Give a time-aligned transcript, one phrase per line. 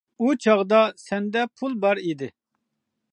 [0.21, 2.31] ئۇ چاغدا سەندە پۇل بار ئىدى.